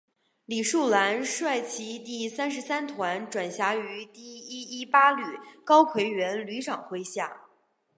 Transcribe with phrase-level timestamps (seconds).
[0.45, 5.21] 李树兰率其第三十三团转辖于第一一八旅
[5.63, 7.41] 高魁元旅长麾下。